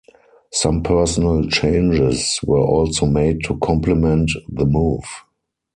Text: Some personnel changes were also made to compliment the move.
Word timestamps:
Some 0.51 0.81
personnel 0.81 1.43
changes 1.47 2.39
were 2.43 2.57
also 2.57 3.05
made 3.05 3.41
to 3.43 3.59
compliment 3.59 4.31
the 4.49 4.65
move. 4.65 5.03